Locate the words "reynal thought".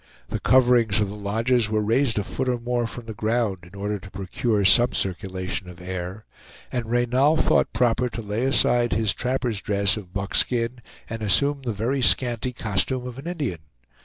6.89-7.71